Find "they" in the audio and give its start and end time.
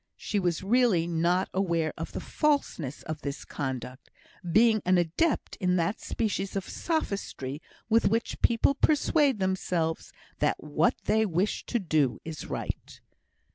11.03-11.23